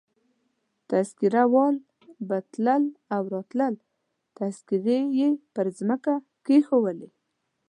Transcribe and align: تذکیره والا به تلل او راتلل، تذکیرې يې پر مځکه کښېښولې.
تذکیره 0.89 1.43
والا 1.53 1.81
به 2.27 2.37
تلل 2.51 2.83
او 3.15 3.23
راتلل، 3.33 3.73
تذکیرې 4.37 4.99
يې 5.19 5.29
پر 5.53 5.67
مځکه 5.87 6.13
کښېښولې. 6.45 7.09